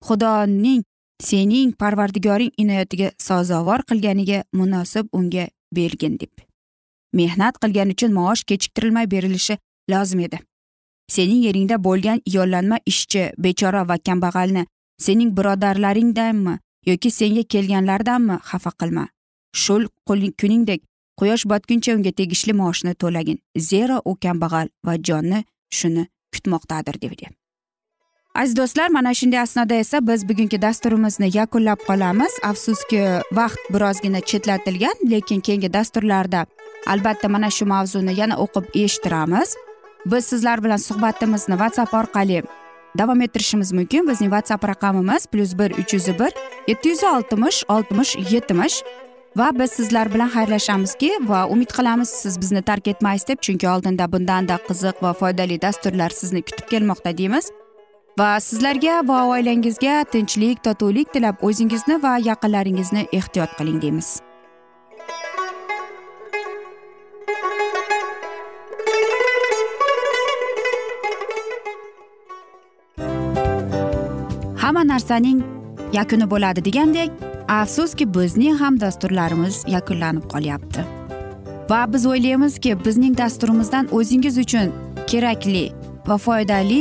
Xudoning 0.06 0.82
sening 1.22 1.72
parvardigoring 1.80 2.52
inoyatiga 2.62 3.08
sazovor 3.26 3.80
qilganiga 3.88 4.38
munosib 4.52 5.06
unga 5.12 5.46
bergin 5.76 6.18
deb. 6.20 6.32
Mehnat 7.12 7.58
qilgani 7.62 7.94
uchun 7.96 8.12
maosh 8.12 8.44
kechiktirilmay 8.44 9.10
berilishi 9.10 9.58
lozim 9.90 10.20
edi. 10.26 10.38
Sening 11.10 11.44
yeringda 11.46 11.76
bo'lgan 11.84 12.22
yollanma 12.36 12.78
ishchi 12.86 13.30
bechora 13.38 13.88
va 13.88 13.98
kambag'alni 13.98 14.66
sening 15.06 15.36
birodarlaringdanmi 15.36 16.58
yoki 16.86 17.10
senga 17.10 17.42
kelganlardanmi 17.42 18.40
xafa 18.50 18.72
qilma. 18.80 19.06
Shul 19.62 19.86
kuningdek 20.08 20.82
quyosh 21.20 21.46
botguncha 21.52 21.94
unga 21.96 22.12
tegishli 22.12 22.52
maoshni 22.52 22.94
to'lagin. 22.94 23.38
Zero 23.58 24.00
u 24.04 24.16
kambag'al 24.16 24.68
va 24.86 24.94
jonni 25.08 25.44
shuni 25.78 26.06
kutmoqdadir 26.34 27.00
dedi 27.00 27.30
aziz 28.34 28.56
do'stlar 28.56 28.88
mana 28.88 29.14
shunday 29.14 29.40
asnoda 29.40 29.74
esa 29.74 30.06
biz 30.06 30.28
bugungi 30.28 30.62
dasturimizni 30.62 31.30
yakunlab 31.36 31.80
qolamiz. 31.88 32.32
Afsuski 32.42 33.00
vaqt 33.32 33.62
birozgina 33.74 34.20
chetlatilgan 34.20 34.96
lekin 35.10 35.40
keyingi 35.40 35.72
dasturlarda 35.72 36.46
albatta 36.86 37.28
mana 37.28 37.50
shu 37.50 37.66
mavzuni 37.66 38.20
yana 38.20 38.36
o'qib 38.44 38.64
eshittiramiz. 38.74 39.56
Biz 40.06 40.24
sizlar 40.24 40.64
bilan 40.64 40.76
suhbatimizni 40.76 41.54
whatsapp 41.62 41.94
orqali 41.94 42.42
davom 42.98 43.20
ettirishimiz 43.20 43.72
mumkin. 43.72 44.08
Bizning 44.08 44.30
whatsapp 44.34 44.68
raqamimiz 44.68 45.26
plyus 45.26 45.58
bir 45.58 45.70
uch 45.70 45.94
yuz 45.94 46.06
bir 46.20 46.32
yetti 46.68 46.88
yuz 46.88 47.04
oltmish 47.04 47.64
oltmish 47.68 48.16
yetmish 48.30 48.76
va 49.36 49.50
biz 49.58 49.70
sizlar 49.70 50.14
bilan 50.14 50.28
xayrlashamizki 50.36 51.10
va 51.28 51.46
umid 51.46 51.70
qilamiz 51.76 52.08
siz 52.08 52.40
bizni 52.40 52.62
tark 52.62 52.88
etmaysiz 52.88 53.28
deb 53.28 53.38
chunki 53.40 53.68
oldinda 53.68 54.12
bundanda 54.12 54.56
qiziq 54.68 54.96
va 55.02 55.12
foydali 55.12 55.62
dasturlar 55.62 56.10
sizni 56.10 56.42
kutib 56.42 56.66
kelmoqda 56.72 57.18
deymiz. 57.18 57.50
Va 58.18 58.36
sizlarga 58.38 59.00
va 59.06 59.16
oilangizga 59.26 59.94
tinchlik 60.10 60.60
totuvlik 60.66 61.08
tilab 61.14 61.40
o'zingizni 61.48 61.96
va 62.02 62.12
yaqinlaringizni 62.26 63.02
ehtiyot 63.18 63.56
qiling 63.58 63.80
deymiz. 63.82 64.10
Hamma 74.62 74.84
narsaning 74.90 75.40
yakuni 75.92 76.28
bo'ladi 76.34 76.64
degandek 76.68 77.24
afsuski 77.56 78.06
bizning 78.18 78.60
ham 78.60 78.78
dasturlarimiz 78.84 79.64
yakunlanib 79.74 80.28
qolyapti. 80.34 80.84
Va 81.70 81.80
biz 81.92 82.06
o'ylaymizki 82.06 82.76
bizning 82.84 83.18
dasturimizdan 83.18 83.90
o'zingiz 83.98 84.38
uchun 84.44 84.70
kerakli 85.10 85.64
va 86.06 86.18
foydali 86.28 86.80